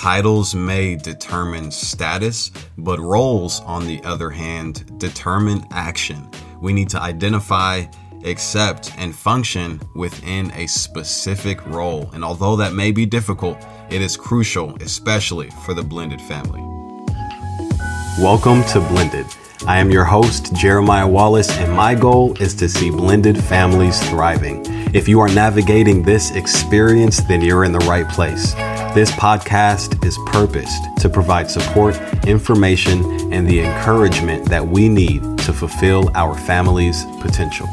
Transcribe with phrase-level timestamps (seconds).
[0.00, 6.26] Titles may determine status, but roles, on the other hand, determine action.
[6.58, 7.84] We need to identify,
[8.24, 12.08] accept, and function within a specific role.
[12.14, 16.62] And although that may be difficult, it is crucial, especially for the blended family.
[18.18, 19.26] Welcome to Blended.
[19.66, 24.62] I am your host, Jeremiah Wallace, and my goal is to see blended families thriving.
[24.94, 28.54] If you are navigating this experience, then you're in the right place.
[28.92, 31.96] This podcast is purposed to provide support,
[32.26, 37.68] information, and the encouragement that we need to fulfill our family's potential.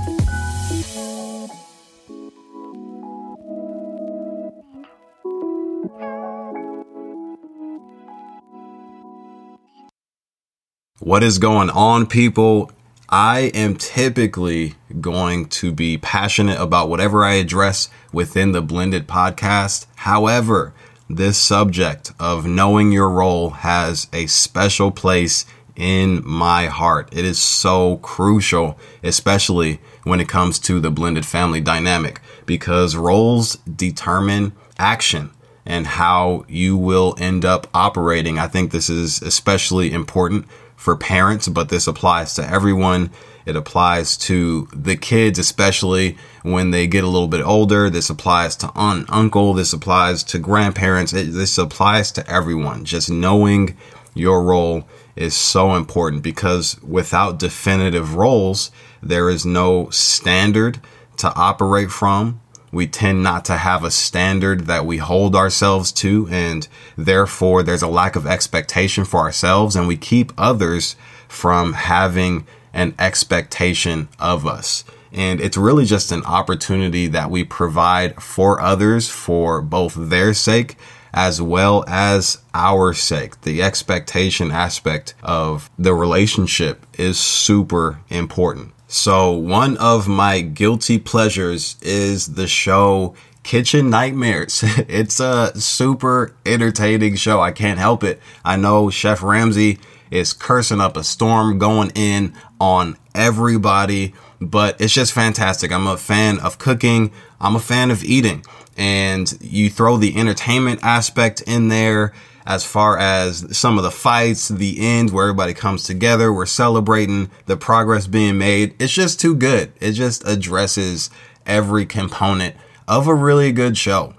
[11.00, 12.72] What is going on, people?
[13.10, 19.88] I am typically going to be passionate about whatever I address within the blended podcast.
[19.96, 20.74] However,
[21.10, 27.10] this subject of knowing your role has a special place in my heart.
[27.12, 33.58] It is so crucial, especially when it comes to the blended family dynamic, because roles
[33.58, 35.32] determine action
[35.66, 38.40] and how you will end up operating.
[38.40, 43.12] I think this is especially important for parents, but this applies to everyone
[43.48, 47.90] it applies to the kids, especially when they get a little bit older.
[47.90, 49.54] This applies to aunt, uncle.
[49.54, 51.14] This applies to grandparents.
[51.14, 52.84] It, this applies to everyone.
[52.84, 53.78] Just knowing
[54.14, 58.70] your role is so important because without definitive roles,
[59.02, 60.82] there is no standard
[61.16, 62.42] to operate from.
[62.74, 66.68] We tend not to have a standard that we hold ourselves to, and
[66.98, 70.98] therefore there's a lack of expectation for ourselves, and we keep others
[71.30, 72.46] from having
[72.78, 74.86] an expectation of us.
[75.12, 80.78] And it's really just an opportunity that we provide for others for both their sake
[81.14, 83.42] as well as our sake.
[83.42, 88.74] The expectation aspect of the relationship is super important.
[88.88, 94.64] So, one of my guilty pleasures is the show Kitchen Nightmares.
[94.88, 97.42] it's a super entertaining show.
[97.42, 98.22] I can't help it.
[98.46, 99.80] I know Chef Ramsay
[100.12, 105.72] is cursing up a storm going in on everybody, but it's just fantastic.
[105.72, 107.12] I'm a fan of cooking.
[107.40, 108.44] I'm a fan of eating
[108.78, 112.14] and you throw the entertainment aspect in there
[112.46, 116.32] as far as some of the fights, the end where everybody comes together.
[116.32, 118.76] We're celebrating the progress being made.
[118.82, 119.74] It's just too good.
[119.82, 121.10] It just addresses
[121.46, 122.56] every component
[122.88, 124.14] of a really good show.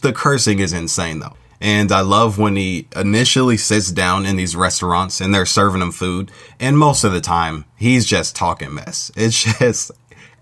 [0.00, 1.36] The cursing is insane though.
[1.62, 5.92] And I love when he initially sits down in these restaurants and they're serving him
[5.92, 6.32] food.
[6.58, 9.12] And most of the time, he's just talking mess.
[9.14, 9.92] It's just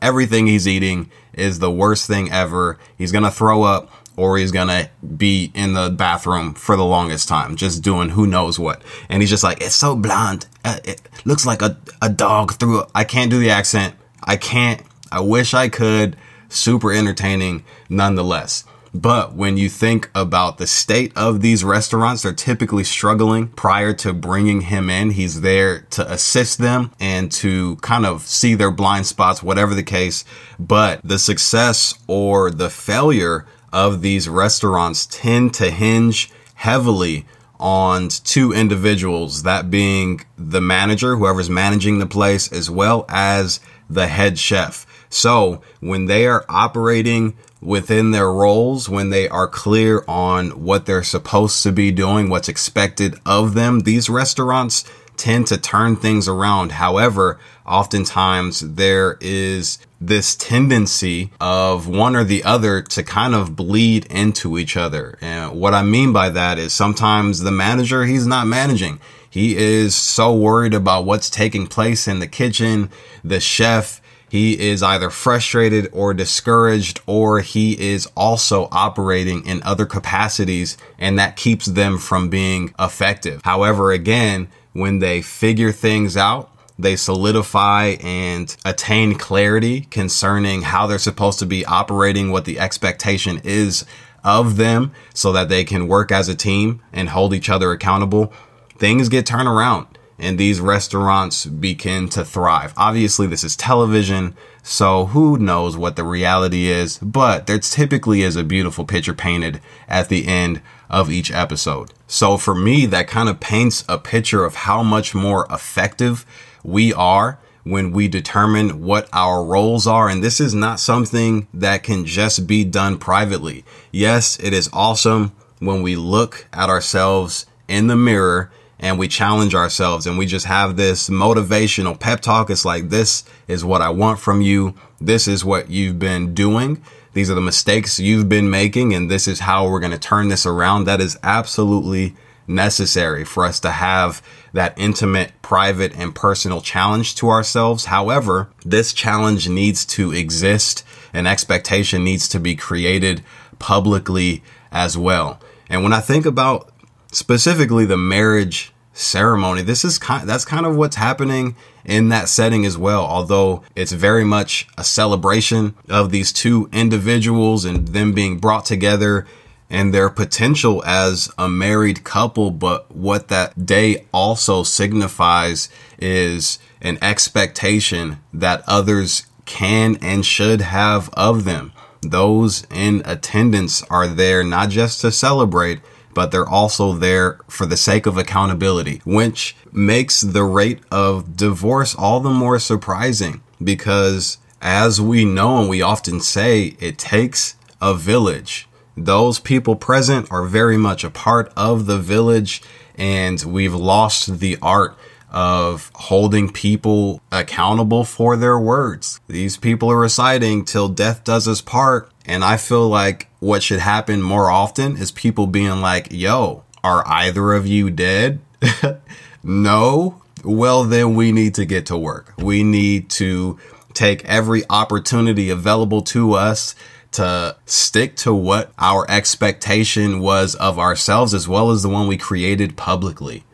[0.00, 2.78] everything he's eating is the worst thing ever.
[2.97, 7.28] He's going to throw up or he's to be in the bathroom for the longest
[7.28, 8.80] time, just doing who knows what.
[9.10, 10.47] And he's just like, it's so blonde.
[10.64, 12.84] Uh, it looks like a, a dog through.
[12.94, 13.94] I can't do the accent.
[14.25, 14.82] I can't.
[15.12, 16.16] I wish I could.
[16.48, 18.64] Super entertaining nonetheless.
[18.93, 24.12] But when you think about the state of these restaurants, they're typically struggling prior to
[24.12, 25.11] bringing him in.
[25.11, 29.84] He's there to assist them and to kind of see their blind spots, whatever the
[29.84, 30.25] case.
[30.59, 37.27] But the success or the failure of these restaurants tend to hinge heavily
[37.61, 44.07] on two individuals, that being the manager, whoever's managing the place, as well as the
[44.07, 44.87] head chef.
[45.11, 51.03] So when they are operating within their roles, when they are clear on what they're
[51.03, 54.84] supposed to be doing, what's expected of them, these restaurants
[55.16, 56.72] tend to turn things around.
[56.72, 64.06] However, oftentimes there is this tendency of one or the other to kind of bleed
[64.06, 65.19] into each other.
[65.21, 68.98] And what I mean by that is sometimes the manager, he's not managing.
[69.28, 72.91] He is so worried about what's taking place in the kitchen.
[73.22, 79.86] The chef he is either frustrated or discouraged, or he is also operating in other
[79.86, 83.41] capacities, and that keeps them from being effective.
[83.42, 86.48] However, again, when they figure things out,
[86.78, 93.41] they solidify and attain clarity concerning how they're supposed to be operating, what the expectation
[93.42, 93.84] is
[94.22, 98.33] of them, so that they can work as a team and hold each other accountable.
[98.78, 99.90] Things get turned around
[100.21, 102.72] and these restaurants begin to thrive.
[102.77, 108.37] Obviously, this is television, so who knows what the reality is, but there typically is
[108.37, 111.93] a beautiful picture painted at the end of each episode.
[112.07, 116.27] So for me, that kind of paints a picture of how much more effective
[116.63, 120.09] we are when we determine what our roles are.
[120.09, 123.65] And this is not something that can just be done privately.
[123.93, 129.54] Yes, it is awesome when we look at ourselves in the mirror and we challenge
[129.54, 132.50] ourselves and we just have this motivational pep talk.
[132.50, 134.74] It's like, this is what I want from you.
[135.00, 136.82] This is what you've been doing.
[137.12, 140.28] These are the mistakes you've been making, and this is how we're going to turn
[140.28, 140.84] this around.
[140.84, 142.15] That is absolutely
[142.47, 144.22] necessary for us to have
[144.53, 147.86] that intimate, private, and personal challenge to ourselves.
[147.86, 153.22] However, this challenge needs to exist, and expectation needs to be created
[153.59, 155.41] publicly as well.
[155.68, 156.70] And when I think about
[157.12, 159.62] specifically the marriage ceremony.
[159.62, 163.04] This is kind that's kind of what's happening in that setting as well.
[163.04, 169.27] Although it's very much a celebration of these two individuals and them being brought together
[169.71, 175.68] and their potential as a married couple, but what that day also signifies
[175.98, 181.72] is an expectation that others can and should have of them.
[182.03, 185.80] Those in attendance are there not just to celebrate,
[186.15, 191.95] but they're also there for the sake of accountability, which makes the rate of divorce
[191.95, 197.95] all the more surprising because as we know and we often say, it takes a
[197.95, 198.68] village.
[198.97, 202.62] Those people present are very much a part of the village,
[202.97, 204.97] and we've lost the art
[205.30, 209.21] of holding people accountable for their words.
[209.28, 212.10] These people are reciting till death does us part.
[212.27, 217.06] And I feel like what should happen more often is people being like, yo, are
[217.06, 218.41] either of you dead?
[219.42, 220.21] no.
[220.44, 222.34] Well, then we need to get to work.
[222.38, 223.59] We need to
[223.92, 226.74] take every opportunity available to us
[227.12, 232.16] to stick to what our expectation was of ourselves as well as the one we
[232.16, 233.44] created publicly.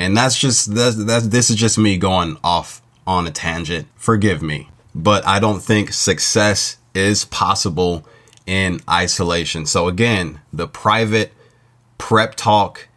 [0.00, 3.86] And that's just that's, that's this is just me going off on a tangent.
[3.96, 4.70] Forgive me.
[4.94, 8.06] But I don't think success is possible
[8.46, 9.66] in isolation.
[9.66, 11.34] So again, the private
[11.98, 12.88] prep talk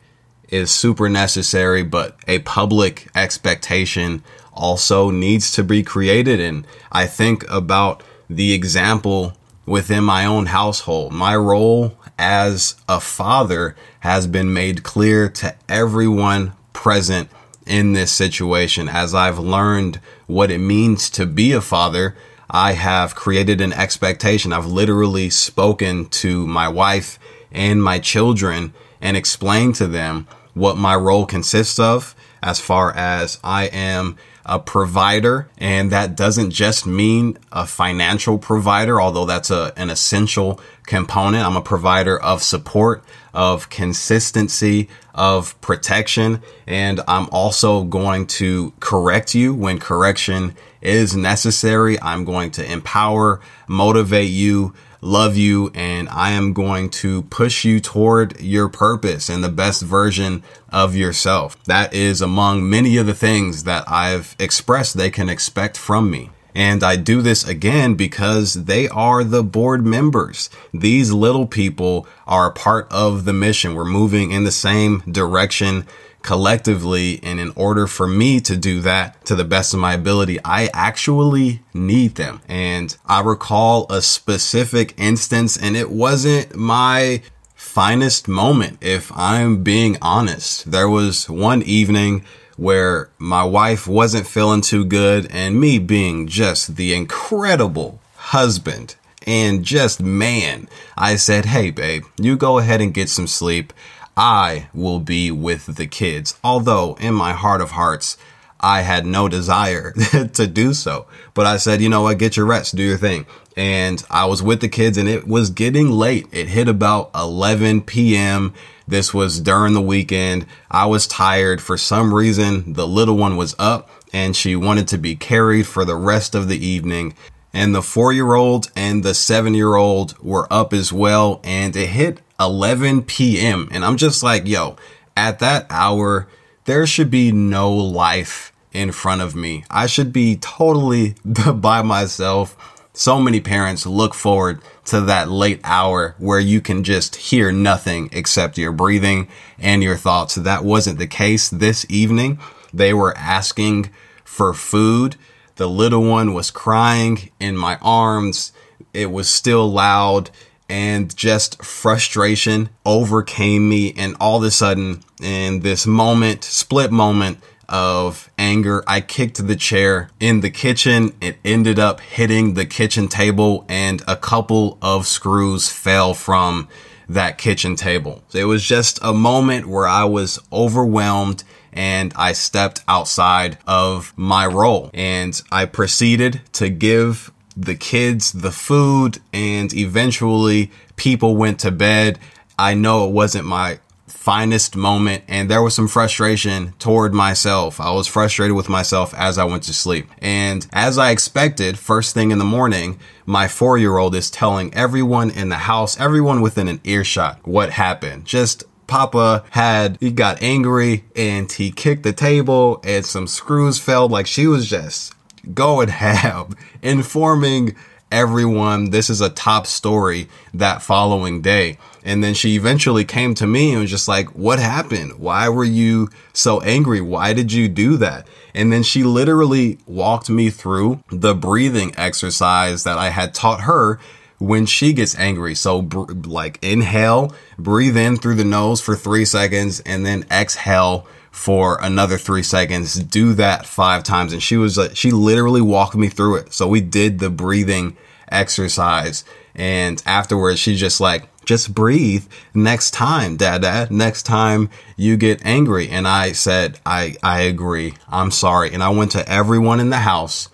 [0.47, 4.23] is super necessary, but a public expectation
[4.53, 6.39] also needs to be created.
[6.39, 9.33] And I think about the example
[9.65, 11.11] within my own household.
[11.11, 17.29] My role as a father has been made clear to everyone present
[17.65, 18.89] in this situation.
[18.89, 22.15] As I've learned what it means to be a father,
[22.49, 24.53] I have created an expectation.
[24.53, 27.17] I've literally spoken to my wife
[27.51, 33.39] and my children and explained to them what my role consists of as far as
[33.43, 35.49] I am a provider.
[35.57, 41.45] And that doesn't just mean a financial provider, although that's a, an essential component.
[41.45, 43.03] I'm a provider of support,
[43.33, 46.41] of consistency, of protection.
[46.67, 51.99] And I'm also going to correct you when correction is necessary.
[52.01, 54.73] I'm going to empower, motivate you,
[55.03, 59.81] love you, and I am going to push you toward your purpose and the best
[59.81, 61.61] version of yourself.
[61.65, 66.31] That is among many of the things that I've expressed they can expect from me.
[66.55, 70.49] And I do this again because they are the board members.
[70.71, 73.73] These little people are part of the mission.
[73.73, 75.87] We're moving in the same direction
[76.23, 77.19] collectively.
[77.21, 80.69] And in order for me to do that to the best of my ability, I
[80.73, 82.41] actually need them.
[82.47, 87.21] And I recall a specific instance, and it wasn't my
[87.53, 90.71] finest moment, if I'm being honest.
[90.71, 92.23] There was one evening
[92.57, 98.95] where my wife wasn't feeling too good, and me being just the incredible husband
[99.25, 100.67] and just man,
[100.97, 103.73] I said, Hey, babe, you go ahead and get some sleep.
[104.15, 106.37] I will be with the kids.
[106.43, 108.17] Although, in my heart of hearts,
[108.59, 109.91] I had no desire
[110.33, 111.05] to do so.
[111.33, 113.25] But I said, you know what, get your rest, do your thing.
[113.57, 116.27] And I was with the kids and it was getting late.
[116.31, 118.53] It hit about 11 p.m.
[118.87, 120.45] This was during the weekend.
[120.71, 121.61] I was tired.
[121.61, 125.85] For some reason, the little one was up and she wanted to be carried for
[125.85, 127.15] the rest of the evening.
[127.53, 131.39] And the four year old and the seven year old were up as well.
[131.43, 133.69] And it hit 11 p.m.
[133.71, 134.75] And I'm just like, yo,
[135.15, 136.27] at that hour,
[136.65, 139.63] there should be no life in front of me.
[139.69, 142.57] I should be totally by myself
[142.93, 148.07] so many parents look forward to that late hour where you can just hear nothing
[148.11, 150.35] except your breathing and your thoughts.
[150.35, 152.39] That wasn't the case this evening.
[152.71, 153.89] They were asking
[154.23, 155.15] for food.
[155.55, 158.51] The little one was crying in my arms.
[158.93, 160.29] It was still loud
[160.69, 163.93] and just frustration overcame me.
[163.97, 168.83] And all of a sudden, in this moment, split moment, of anger.
[168.87, 171.13] I kicked the chair in the kitchen.
[171.21, 176.67] It ended up hitting the kitchen table and a couple of screws fell from
[177.09, 178.23] that kitchen table.
[178.33, 181.43] It was just a moment where I was overwhelmed
[181.75, 188.51] and I stepped outside of my role and I proceeded to give the kids the
[188.51, 192.19] food and eventually people went to bed.
[192.57, 197.81] I know it wasn't my finest moment and there was some frustration toward myself.
[197.81, 200.07] I was frustrated with myself as I went to sleep.
[200.19, 204.73] And as I expected, first thing in the morning, my four year old is telling
[204.73, 208.23] everyone in the house, everyone within an earshot, what happened.
[208.25, 214.07] Just Papa had, he got angry and he kicked the table and some screws fell.
[214.07, 215.15] Like she was just
[215.51, 217.75] going ham, informing
[218.11, 221.79] everyone this is a top story that following day.
[222.05, 225.17] And then she eventually came to me and was just like, What happened?
[225.17, 227.01] Why were you so angry?
[227.01, 228.27] Why did you do that?
[228.53, 233.99] And then she literally walked me through the breathing exercise that I had taught her
[234.43, 235.55] when she gets angry.
[235.55, 241.07] So, br- like, inhale, breathe in through the nose for three seconds, and then exhale
[241.31, 242.95] for another three seconds.
[242.95, 244.33] Do that five times.
[244.33, 246.53] And she was, uh, she literally walked me through it.
[246.53, 247.95] So, we did the breathing
[248.29, 249.23] exercise.
[249.55, 255.89] And afterwards, she's just like, just breathe next time, dad, next time you get angry.
[255.89, 257.93] And I said, I, I agree.
[258.09, 258.73] I'm sorry.
[258.73, 260.49] And I went to everyone in the house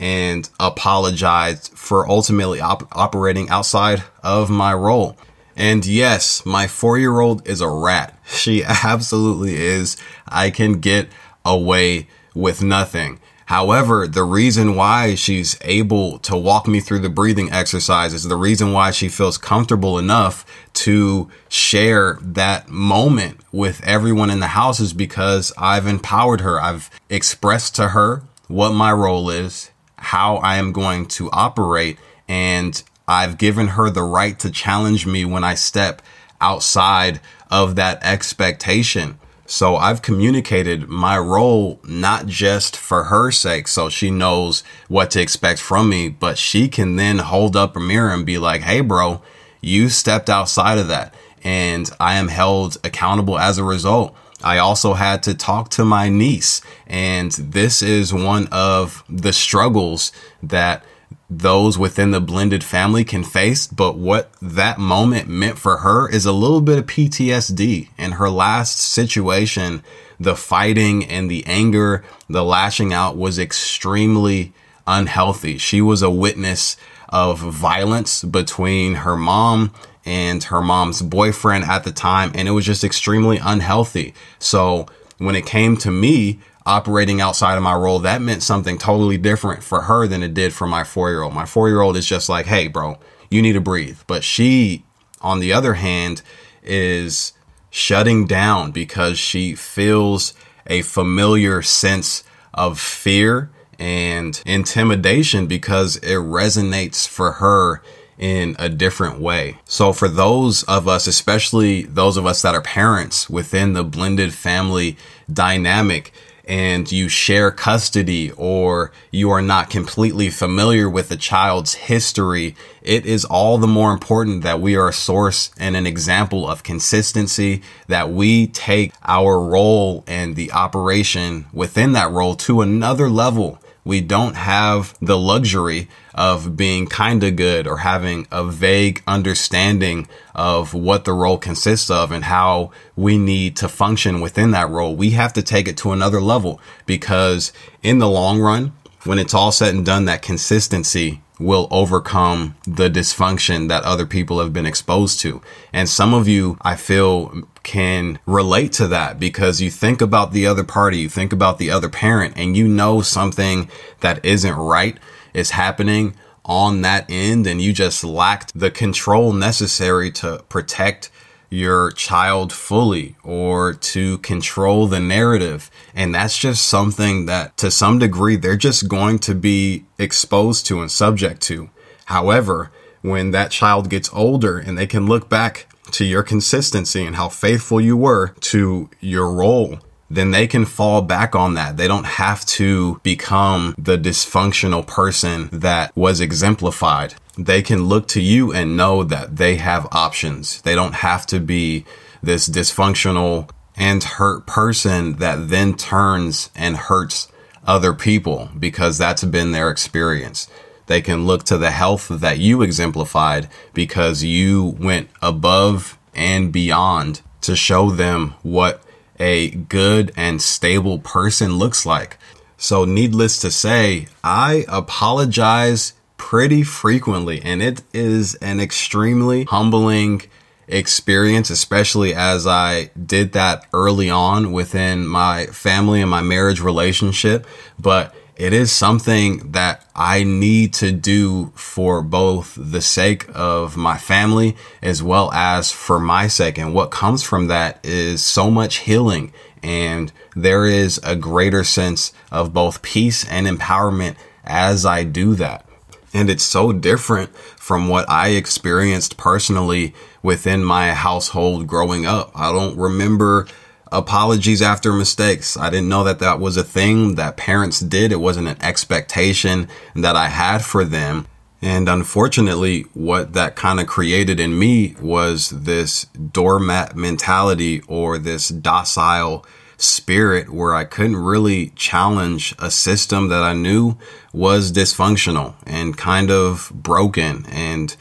[0.00, 5.16] and apologized for ultimately op- operating outside of my role.
[5.54, 8.16] And yes, my four year old is a rat.
[8.30, 9.96] She absolutely is.
[10.26, 11.08] I can get
[11.44, 13.18] away with nothing.
[13.46, 18.72] However, the reason why she's able to walk me through the breathing exercises, the reason
[18.72, 24.92] why she feels comfortable enough to share that moment with everyone in the house is
[24.92, 26.60] because I've empowered her.
[26.60, 29.69] I've expressed to her what my role is,
[30.00, 35.24] how I am going to operate, and I've given her the right to challenge me
[35.24, 36.02] when I step
[36.40, 39.18] outside of that expectation.
[39.46, 45.20] So I've communicated my role not just for her sake, so she knows what to
[45.20, 48.80] expect from me, but she can then hold up a mirror and be like, hey,
[48.80, 49.20] bro,
[49.60, 51.12] you stepped outside of that.
[51.42, 54.14] And I am held accountable as a result.
[54.42, 60.12] I also had to talk to my niece, and this is one of the struggles
[60.42, 60.84] that
[61.28, 63.66] those within the blended family can face.
[63.66, 67.88] But what that moment meant for her is a little bit of PTSD.
[67.96, 69.82] In her last situation,
[70.18, 74.52] the fighting and the anger, the lashing out was extremely
[74.86, 75.56] unhealthy.
[75.56, 76.76] She was a witness
[77.08, 79.72] of violence between her mom
[80.04, 84.14] and her mom's boyfriend at the time, and it was just extremely unhealthy.
[84.38, 84.86] So
[85.18, 89.62] when it came to me, operating outside of my role, that meant something totally different
[89.62, 91.34] for her than it did for my four year old.
[91.34, 92.98] My four year old is just like, hey, bro,
[93.30, 93.98] you need to breathe.
[94.06, 94.84] But she,
[95.20, 96.22] on the other hand,
[96.62, 97.32] is
[97.70, 100.34] shutting down because she feels
[100.66, 107.82] a familiar sense of fear and intimidation because it resonates for her
[108.20, 109.56] in a different way.
[109.64, 114.34] So for those of us, especially those of us that are parents within the blended
[114.34, 114.96] family
[115.32, 116.12] dynamic,
[116.46, 123.06] and you share custody or you are not completely familiar with the child's history, it
[123.06, 127.62] is all the more important that we are a source and an example of consistency,
[127.86, 134.00] that we take our role and the operation within that role to another level we
[134.00, 140.74] don't have the luxury of being kind of good or having a vague understanding of
[140.74, 144.94] what the role consists of and how we need to function within that role.
[144.94, 148.72] We have to take it to another level because in the long run,
[149.04, 154.40] when it's all said and done, that consistency will overcome the dysfunction that other people
[154.40, 155.40] have been exposed to.
[155.72, 160.46] And some of you, I feel, can relate to that because you think about the
[160.46, 164.98] other party, you think about the other parent, and you know something that isn't right
[165.34, 166.14] is happening
[166.44, 171.10] on that end, and you just lacked the control necessary to protect
[171.50, 175.70] your child fully or to control the narrative.
[175.94, 180.80] And that's just something that to some degree they're just going to be exposed to
[180.80, 181.68] and subject to.
[182.06, 182.70] However,
[183.02, 187.28] when that child gets older and they can look back to your consistency and how
[187.28, 189.78] faithful you were to your role,
[190.08, 191.76] then they can fall back on that.
[191.76, 197.14] They don't have to become the dysfunctional person that was exemplified
[197.46, 200.60] they can look to you and know that they have options.
[200.62, 201.84] They don't have to be
[202.22, 207.28] this dysfunctional and hurt person that then turns and hurts
[207.66, 210.48] other people because that's been their experience.
[210.90, 217.20] They can look to the health that you exemplified because you went above and beyond
[217.42, 218.82] to show them what
[219.20, 222.18] a good and stable person looks like.
[222.56, 230.22] So, needless to say, I apologize pretty frequently, and it is an extremely humbling
[230.66, 237.46] experience, especially as I did that early on within my family and my marriage relationship.
[237.78, 243.98] But it is something that I need to do for both the sake of my
[243.98, 246.56] family as well as for my sake.
[246.56, 252.14] And what comes from that is so much healing and there is a greater sense
[252.32, 255.66] of both peace and empowerment as I do that.
[256.14, 259.92] And it's so different from what I experienced personally
[260.22, 262.32] within my household growing up.
[262.34, 263.48] I don't remember
[263.92, 265.56] apologies after mistakes.
[265.56, 268.12] I didn't know that that was a thing that parents did.
[268.12, 271.26] It wasn't an expectation that I had for them.
[271.62, 278.48] And unfortunately, what that kind of created in me was this doormat mentality or this
[278.48, 279.44] docile
[279.76, 283.96] spirit where I couldn't really challenge a system that I knew
[284.32, 287.94] was dysfunctional and kind of broken and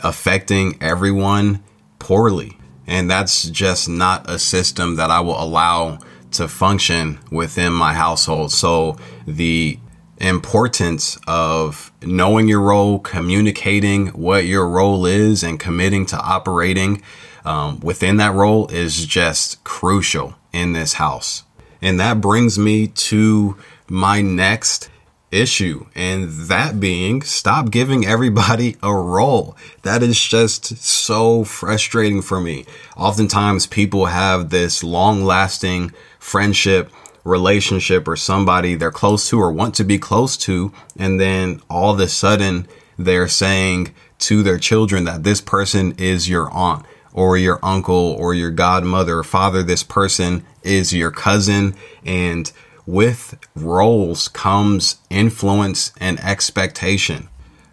[0.00, 1.62] affecting everyone
[1.98, 2.57] poorly.
[2.88, 5.98] And that's just not a system that I will allow
[6.32, 8.50] to function within my household.
[8.50, 9.78] So the
[10.16, 17.02] importance of knowing your role, communicating what your role is, and committing to operating
[17.44, 21.44] um, within that role is just crucial in this house.
[21.80, 23.56] And that brings me to
[23.88, 24.90] my next
[25.30, 29.56] issue, and that being stop giving everybody a role.
[29.82, 32.64] That is just so frustrating for me.
[32.96, 36.90] Oftentimes, people have this long lasting friendship,
[37.24, 41.92] relationship, or somebody they're close to or want to be close to, and then all
[41.92, 42.66] of a sudden,
[42.98, 48.34] they're saying to their children that this person is your aunt or your uncle or
[48.34, 49.62] your godmother or father.
[49.62, 51.74] This person is your cousin.
[52.04, 52.50] And
[52.88, 57.28] with roles comes influence and expectation.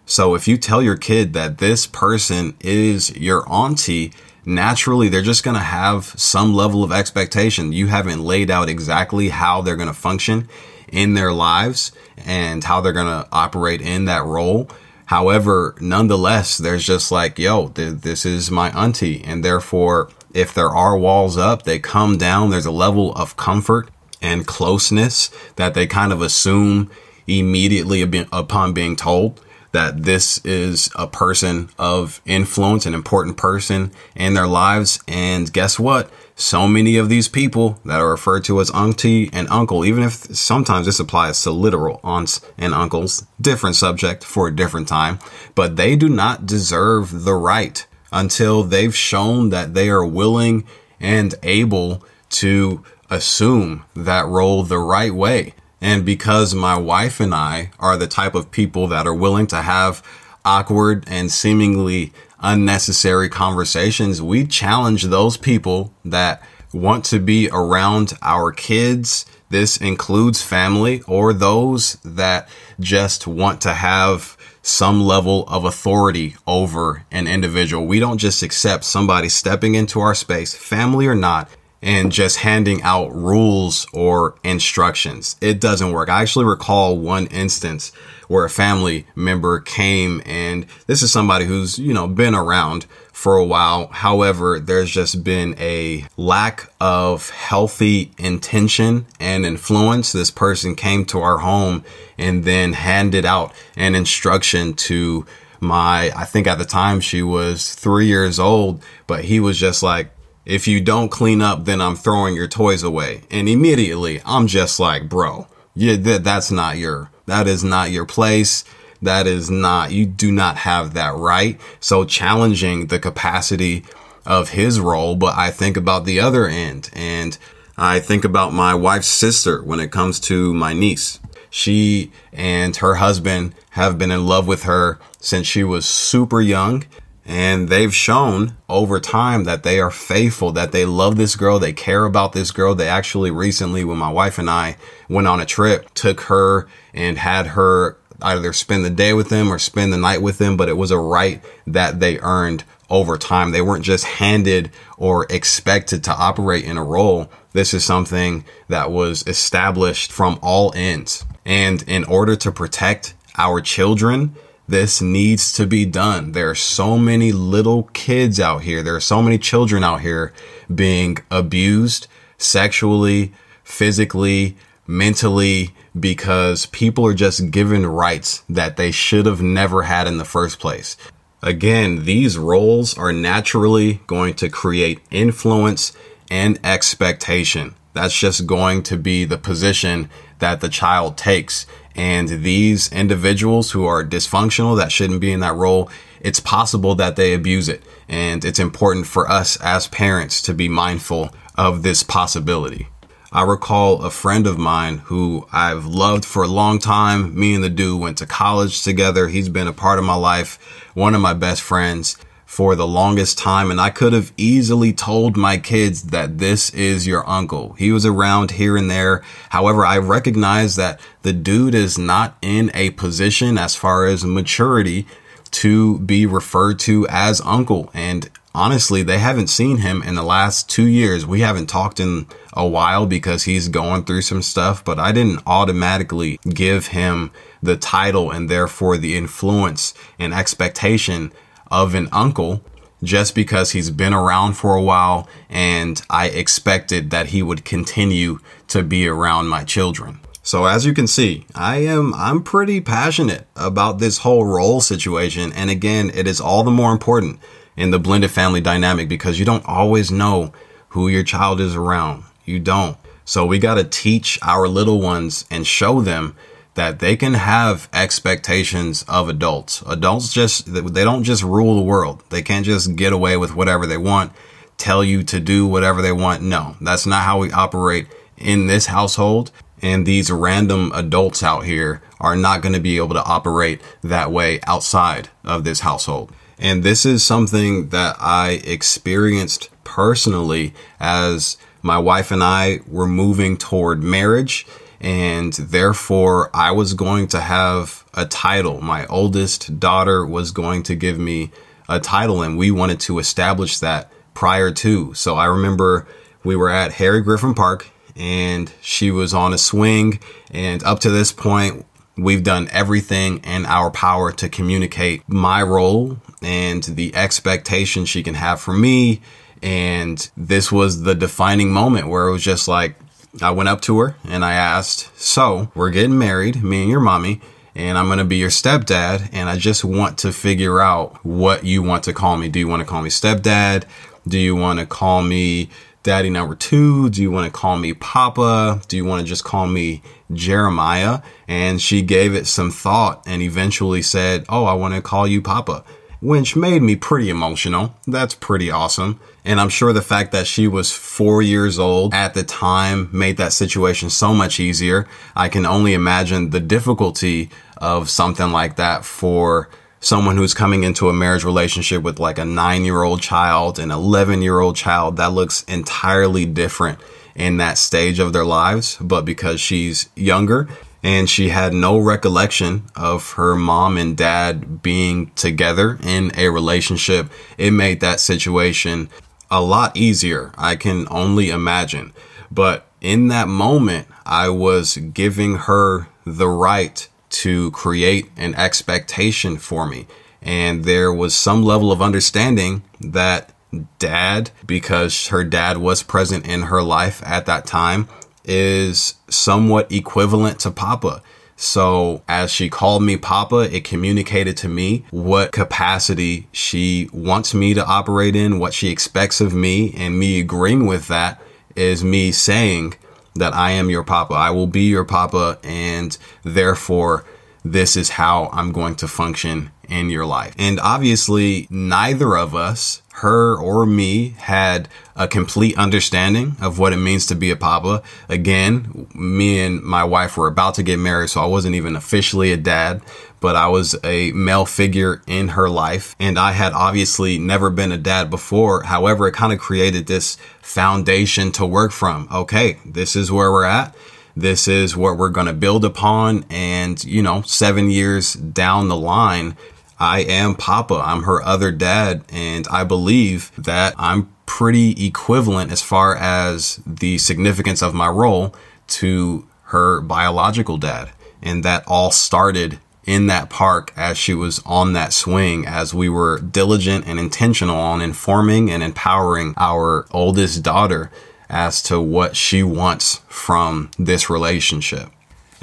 [0.05, 4.11] So if you tell your kid that this person is your auntie,
[4.45, 7.71] naturally they're just going to have some level of expectation.
[7.71, 10.49] You haven't laid out exactly how they're going to function
[10.91, 14.69] in their lives and how they're going to operate in that role.
[15.05, 19.23] However, nonetheless, there's just like, yo, th- this is my auntie.
[19.23, 22.49] And therefore, if there are walls up, they come down.
[22.49, 23.89] There's a level of comfort
[24.25, 26.89] and closeness that they kind of assume
[27.27, 34.33] immediately upon being told that this is a person of influence, an important person in
[34.33, 34.99] their lives.
[35.07, 36.09] And guess what?
[36.35, 40.13] so many of these people that are referred to as auntie and uncle, even if
[40.35, 45.17] sometimes this applies to literal aunts and uncles, different subject for a different time,
[45.55, 50.65] but they do not deserve the right until they've shown that they are willing
[50.99, 55.53] and able to assume that role the right way.
[55.81, 59.61] And because my wife and I are the type of people that are willing to
[59.61, 60.01] have
[60.43, 66.41] awkward and seemingly unnecessary conversations, we challenge those people that
[66.73, 69.25] want to be around our kids.
[69.49, 77.05] This includes family or those that just want to have some level of authority over
[77.11, 77.85] an individual.
[77.85, 81.49] We don't just accept somebody stepping into our space, family or not,
[81.85, 85.37] and just handing out rules or instructions.
[85.39, 86.09] It doesn't work.
[86.09, 87.93] I actually recall one instance
[88.27, 93.37] where a family member came and this is somebody who's, you know, been around for
[93.37, 93.87] a while.
[93.87, 100.11] However, there's just been a lack of healthy intention and influence.
[100.11, 101.85] This person came to our home
[102.17, 105.27] and then handed out an instruction to
[105.59, 109.83] my, I think at the time she was three years old, but he was just
[109.83, 110.09] like,
[110.45, 113.21] if you don't clean up, then I'm throwing your toys away.
[113.31, 118.05] And immediately I'm just like, bro, yeah, that, that's not your, that is not your
[118.05, 118.63] place.
[119.01, 121.59] That is not, you do not have that right.
[121.79, 123.83] So challenging the capacity
[124.25, 127.37] of his role, but I think about the other end and
[127.77, 131.19] I think about my wife's sister when it comes to my niece.
[131.49, 136.85] She and her husband have been in love with her since she was super young.
[137.25, 141.73] And they've shown over time that they are faithful, that they love this girl, they
[141.73, 142.75] care about this girl.
[142.75, 144.77] They actually recently, when my wife and I
[145.09, 149.51] went on a trip, took her and had her either spend the day with them
[149.51, 153.17] or spend the night with them, but it was a right that they earned over
[153.17, 153.51] time.
[153.51, 157.29] They weren't just handed or expected to operate in a role.
[157.53, 161.25] This is something that was established from all ends.
[161.45, 164.35] And in order to protect our children,
[164.67, 166.31] this needs to be done.
[166.31, 168.81] There are so many little kids out here.
[168.81, 170.33] There are so many children out here
[170.73, 179.41] being abused sexually, physically, mentally, because people are just given rights that they should have
[179.41, 180.97] never had in the first place.
[181.41, 185.93] Again, these roles are naturally going to create influence
[186.31, 187.75] and expectation.
[187.93, 191.67] That's just going to be the position that the child takes.
[191.95, 197.15] And these individuals who are dysfunctional, that shouldn't be in that role, it's possible that
[197.15, 197.83] they abuse it.
[198.09, 202.89] And it's important for us as parents to be mindful of this possibility.
[203.31, 207.37] I recall a friend of mine who I've loved for a long time.
[207.37, 209.27] Me and the dude went to college together.
[209.27, 210.57] He's been a part of my life,
[210.93, 212.17] one of my best friends
[212.55, 213.69] for the longest time.
[213.69, 217.73] And I could have easily told my kids that this is your uncle.
[217.73, 219.23] He was around here and there.
[219.49, 225.05] However, I recognize that the dude is not in a position as far as maturity
[225.51, 227.91] to be referred to as uncle.
[227.93, 231.25] And honestly, they haven't seen him in the last two years.
[231.25, 235.43] We haven't talked in a while because he's going through some stuff, but I didn't
[235.45, 241.33] automatically give him the title and therefore the influence and expectation
[241.71, 242.61] of an uncle
[243.03, 248.39] just because he's been around for a while and I expected that he would continue
[248.67, 250.19] to be around my children.
[250.41, 255.51] So as you can see, I am I'm pretty passionate about this whole role situation
[255.53, 257.39] and again, it is all the more important
[257.75, 260.53] in the blended family dynamic because you don't always know
[260.89, 262.23] who your child is around.
[262.45, 262.97] You don't.
[263.25, 266.35] So we got to teach our little ones and show them
[266.75, 269.81] that they can have expectations of adults.
[269.87, 272.23] Adults just, they don't just rule the world.
[272.29, 274.33] They can't just get away with whatever they want,
[274.77, 276.43] tell you to do whatever they want.
[276.43, 278.07] No, that's not how we operate
[278.37, 279.51] in this household.
[279.81, 284.31] And these random adults out here are not going to be able to operate that
[284.31, 286.33] way outside of this household.
[286.57, 293.57] And this is something that I experienced personally as my wife and I were moving
[293.57, 294.65] toward marriage.
[295.05, 298.81] And therefore, I was going to have a title.
[298.81, 301.51] My oldest daughter was going to give me
[301.87, 305.13] a title, and we wanted to establish that prior to.
[305.13, 306.07] So I remember
[306.43, 310.19] we were at Harry Griffin Park and she was on a swing.
[310.51, 311.85] And up to this point,
[312.17, 318.35] we've done everything in our power to communicate my role and the expectation she can
[318.35, 319.21] have for me.
[319.61, 322.95] And this was the defining moment where it was just like,
[323.41, 326.99] I went up to her and I asked, So, we're getting married, me and your
[326.99, 327.41] mommy,
[327.75, 329.29] and I'm going to be your stepdad.
[329.33, 332.47] And I just want to figure out what you want to call me.
[332.47, 333.83] Do you want to call me stepdad?
[334.27, 335.69] Do you want to call me
[336.03, 337.09] daddy number two?
[337.09, 338.81] Do you want to call me Papa?
[338.87, 341.21] Do you want to just call me Jeremiah?
[341.47, 345.41] And she gave it some thought and eventually said, Oh, I want to call you
[345.41, 345.83] Papa
[346.25, 347.93] which made me pretty emotional.
[348.07, 349.19] That's pretty awesome.
[349.45, 353.37] And I'm sure the fact that she was four years old at the time made
[353.37, 355.07] that situation so much easier.
[355.35, 361.09] I can only imagine the difficulty of something like that for someone who's coming into
[361.09, 365.17] a marriage relationship with like a nine year old child, an 11 year old child.
[365.17, 366.97] That looks entirely different
[367.35, 368.97] in that stage of their lives.
[368.99, 370.69] But because she's younger,
[371.05, 377.31] and she had no recollection of her mom and dad being together in a relationship.
[377.59, 379.09] It made that situation
[379.51, 380.51] a lot easier.
[380.57, 382.11] I can only imagine.
[382.49, 389.85] But in that moment, I was giving her the right to create an expectation for
[389.85, 390.07] me.
[390.41, 393.53] And there was some level of understanding that
[393.99, 398.07] dad, because her dad was present in her life at that time,
[398.47, 401.21] is somewhat equivalent to Papa.
[401.57, 407.73] So as she called me Papa, it communicated to me what capacity she wants me
[407.73, 411.41] to operate in, what she expects of me, and me agreeing with that
[411.75, 412.95] is me saying
[413.35, 414.33] that I am your Papa.
[414.33, 417.25] I will be your Papa, and therefore,
[417.63, 420.55] this is how I'm going to function in your life.
[420.57, 426.97] And obviously, neither of us her or me had a complete understanding of what it
[426.97, 428.03] means to be a papa.
[428.27, 432.51] Again, me and my wife were about to get married, so I wasn't even officially
[432.51, 433.01] a dad,
[433.39, 436.13] but I was a male figure in her life.
[436.19, 438.83] And I had obviously never been a dad before.
[438.83, 442.27] However, it kind of created this foundation to work from.
[442.29, 443.95] Okay, this is where we're at.
[444.35, 446.43] This is what we're going to build upon.
[446.49, 449.55] And, you know, seven years down the line,
[449.99, 451.01] I am Papa.
[451.05, 452.23] I'm her other dad.
[452.29, 458.53] And I believe that I'm pretty equivalent as far as the significance of my role
[458.87, 461.11] to her biological dad.
[461.41, 466.09] And that all started in that park as she was on that swing, as we
[466.09, 471.11] were diligent and intentional on informing and empowering our oldest daughter
[471.47, 475.09] as to what she wants from this relationship.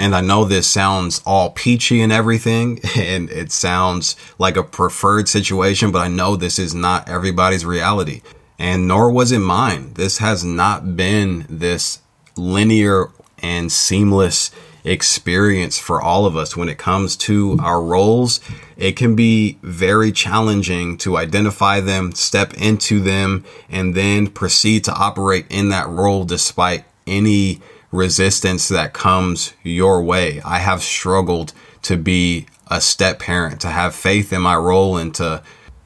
[0.02, 5.28] And I know this sounds all peachy and everything, and it sounds like a preferred
[5.28, 8.20] situation, but I know this is not everybody's reality.
[8.58, 9.94] And nor was it mine.
[9.94, 12.00] This has not been this
[12.36, 13.10] linear
[13.44, 14.50] and seamless
[14.82, 18.40] experience for all of us when it comes to our roles.
[18.76, 24.92] It can be very challenging to identify them, step into them, and then proceed to
[24.92, 27.60] operate in that role despite any
[27.92, 30.40] resistance that comes your way.
[30.44, 31.52] I have struggled
[31.82, 35.42] to be a step parent, to have faith in my role, and to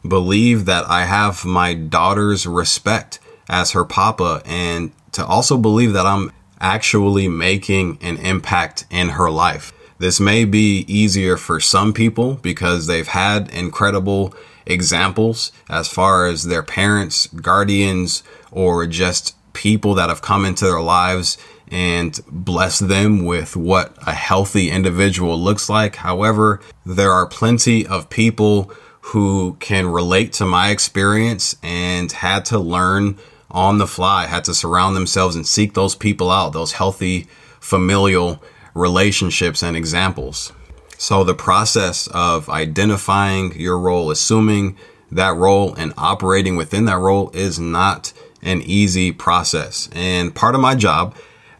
[0.07, 6.07] believe that I have my daughter's respect as her papa, and to also believe that
[6.07, 9.73] I'm actually making an impact in her life.
[9.99, 14.35] This may be easier for some people because they've had incredible
[14.66, 20.83] examples as far as their parents, guardians, or just people that have come into their
[20.83, 21.38] lives
[21.70, 25.96] and bless them with what a healthy individual looks like.
[25.96, 32.59] However, there are plenty of people who can relate to my experience and had to
[32.59, 33.16] learn
[33.50, 37.26] on the fly, had to surround themselves and seek those people out, those healthy
[37.61, 38.42] familial
[38.74, 40.52] relationships and examples.
[40.98, 44.76] So, the process of identifying your role, assuming
[45.12, 49.88] that role, and operating within that role is not an easy process.
[49.92, 51.14] And part of my job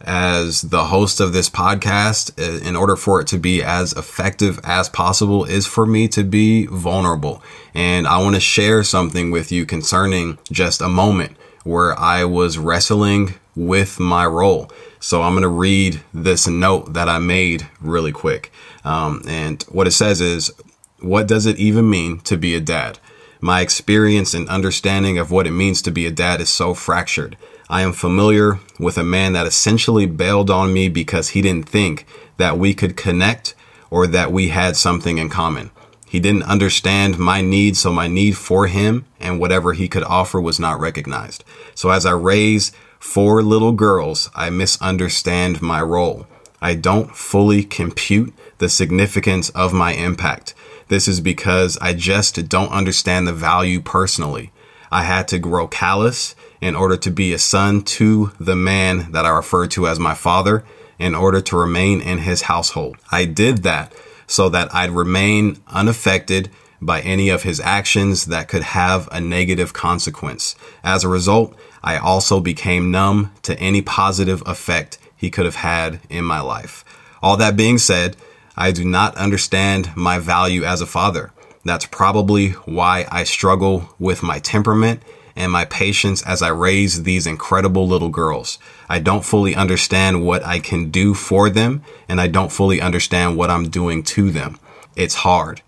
[0.07, 4.61] as the host of this podcast, uh, in order for it to be as effective
[4.65, 7.43] as possible, is for me to be vulnerable.
[7.75, 12.59] And I want to share something with you concerning just a moment where I was
[12.59, 14.71] wrestling with my role.
[15.01, 18.53] So I'm going to read this note that I made really quick.
[18.85, 20.53] Um, and what it says is,
[21.01, 22.99] What does it even mean to be a dad?
[23.41, 27.37] My experience and understanding of what it means to be a dad is so fractured.
[27.69, 32.07] I am familiar with a man that essentially bailed on me because he didn't think
[32.37, 33.55] that we could connect
[33.91, 35.73] or that we had something in common.
[36.07, 40.41] He didn't understand my need, so my need for him and whatever he could offer
[40.41, 41.43] was not recognized.
[41.75, 46.29] So as I raise four little girls, I misunderstand my role.
[46.63, 50.55] I don't fully compute the significance of my impact.
[50.87, 54.53] This is because I just don't understand the value personally.
[54.93, 59.27] I had to grow callous in order to be a son to the man that
[59.27, 60.65] I refer to as my father
[60.99, 62.97] in order to remain in his household.
[63.11, 63.93] I did that
[64.27, 69.73] so that I'd remain unaffected by any of his actions that could have a negative
[69.73, 70.57] consequence.
[70.83, 76.01] As a result, I also became numb to any positive effect he could have had
[76.11, 76.85] in my life.
[77.23, 78.17] All that being said,
[78.57, 81.33] I do not understand my value as a father.
[81.65, 85.03] That's probably why I struggle with my temperament
[85.37, 88.59] and my patience as I raise these incredible little girls.
[88.89, 93.37] I don't fully understand what I can do for them, and I don't fully understand
[93.37, 94.59] what I'm doing to them.
[94.97, 95.61] It's hard.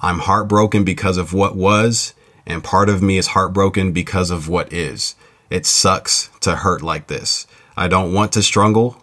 [0.00, 2.14] I'm heartbroken because of what was,
[2.46, 5.16] and part of me is heartbroken because of what is.
[5.50, 7.46] It sucks to hurt like this.
[7.76, 9.02] I don't want to struggle,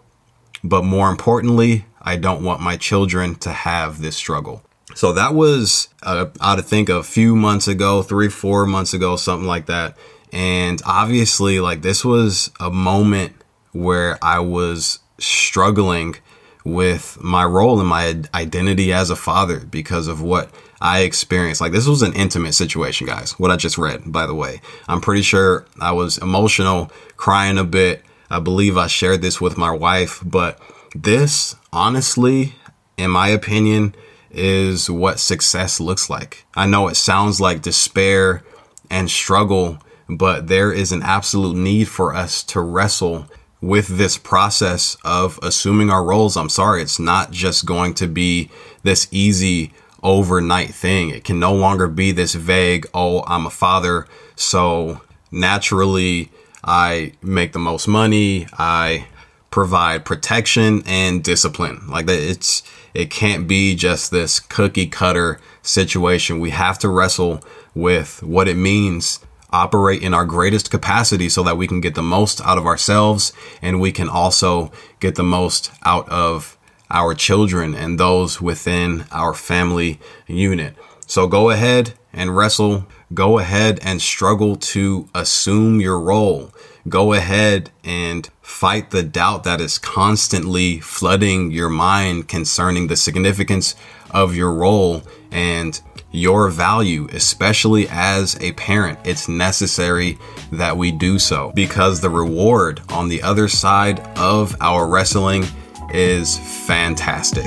[0.62, 4.62] but more importantly, I don't want my children to have this struggle.
[4.94, 9.16] So that was, uh, I would think, a few months ago, three, four months ago,
[9.16, 9.96] something like that.
[10.34, 13.34] And obviously, like this was a moment
[13.72, 16.16] where I was struggling
[16.64, 21.60] with my role and my identity as a father because of what I experienced.
[21.60, 23.38] Like this was an intimate situation, guys.
[23.38, 24.60] What I just read, by the way.
[24.88, 28.02] I'm pretty sure I was emotional, crying a bit.
[28.28, 30.58] I believe I shared this with my wife, but
[30.96, 32.54] this honestly,
[32.96, 33.94] in my opinion,
[34.30, 36.44] is what success looks like.
[36.56, 38.42] I know it sounds like despair
[38.90, 43.26] and struggle but there is an absolute need for us to wrestle
[43.60, 46.36] with this process of assuming our roles.
[46.36, 48.50] I'm sorry, it's not just going to be
[48.82, 51.10] this easy overnight thing.
[51.10, 56.30] It can no longer be this vague, oh, I'm a father, so naturally
[56.62, 59.06] I make the most money, I
[59.50, 61.80] provide protection and discipline.
[61.88, 62.62] Like that it's
[62.92, 66.40] it can't be just this cookie cutter situation.
[66.40, 67.40] We have to wrestle
[67.74, 69.20] with what it means
[69.54, 73.32] operate in our greatest capacity so that we can get the most out of ourselves
[73.62, 76.58] and we can also get the most out of
[76.90, 80.74] our children and those within our family unit.
[81.06, 82.86] So go ahead and wrestle.
[83.12, 86.50] Go ahead and struggle to assume your role.
[86.88, 93.74] go ahead and fight the doubt that is constantly flooding your mind concerning the significance
[94.10, 95.80] of your role and
[96.14, 98.98] your value, especially as a parent.
[99.04, 100.16] It's necessary
[100.52, 105.44] that we do so because the reward on the other side of our wrestling
[105.92, 107.46] is fantastic.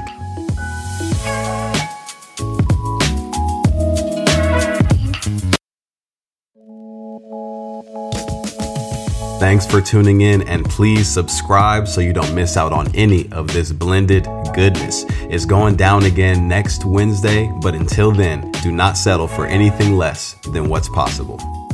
[9.39, 13.47] Thanks for tuning in and please subscribe so you don't miss out on any of
[13.53, 14.23] this blended
[14.55, 15.05] goodness.
[15.29, 20.33] It's going down again next Wednesday, but until then, do not settle for anything less
[20.51, 21.66] than what's possible.